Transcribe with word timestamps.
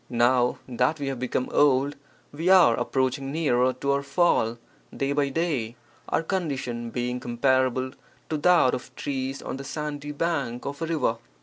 Now 0.09 0.57
(that 0.67 0.97
we 0.99 1.09
have 1.09 1.19
become 1.19 1.47
old) 1.51 1.95
we 2.31 2.49
are 2.49 2.79
ap 2.79 2.91
proaching 2.93 3.29
nearer 3.29 3.71
to 3.71 3.91
our 3.91 4.01
fall 4.01 4.57
day 4.97 5.11
by 5.13 5.29
day, 5.29 5.75
our 6.09 6.23
condition 6.23 6.89
being 6.89 7.19
comparable 7.19 7.91
to 8.29 8.37
that 8.37 8.73
of 8.73 8.95
trees 8.95 9.43
on 9.43 9.57
the 9.57 9.63
sandy 9.63 10.11
bank 10.11 10.65
of 10.65 10.81
a 10.81 10.87
river. 10.87 11.17